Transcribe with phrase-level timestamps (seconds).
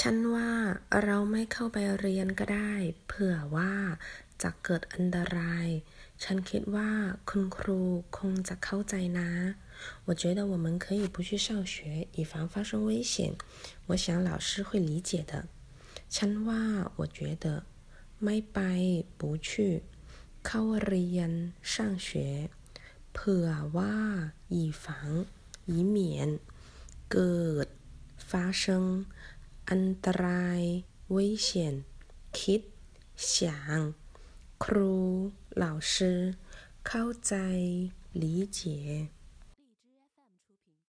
[0.00, 0.50] ฉันว่า
[1.04, 2.72] เราไม่เข้าไปเรียนก็ได้
[3.08, 3.72] เผื่อว่า
[4.42, 5.68] จะเกิดอันตราย
[6.22, 6.90] ฉันคิดว่า
[7.28, 7.80] คุณครู
[8.18, 9.30] คงจะเข้าใจนะ
[10.06, 13.34] 我觉得我们可以不去上学，以防发生危险。
[13.88, 15.32] 我想老师会理解的。
[16.14, 16.62] ฉันว่า
[16.98, 17.46] 我觉得
[18.24, 18.58] ไม่ไป
[19.18, 19.48] 不去
[20.46, 21.30] เข้าเรียน
[21.72, 21.74] 上
[22.06, 22.08] 学
[23.14, 23.94] เผื่อว่า
[24.56, 24.84] 以防
[25.70, 25.96] 以免
[27.12, 27.66] เกิด
[28.30, 28.30] 发
[28.62, 28.62] 生
[29.70, 30.60] อันตราย
[31.14, 31.16] 危
[31.46, 31.48] 险
[32.38, 32.62] คิด
[33.30, 33.32] 想
[34.62, 34.94] ครู
[35.62, 35.94] 老师
[36.86, 37.34] เข้าใจ
[38.22, 38.24] 理
[38.58, 38.60] 解